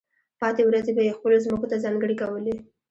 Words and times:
پاتې 0.39 0.61
ورځې 0.65 0.91
به 0.95 1.01
یې 1.07 1.15
خپلو 1.17 1.43
ځمکو 1.45 1.69
ته 1.71 1.77
ځانګړې 1.83 2.15
کولې. 2.21 2.55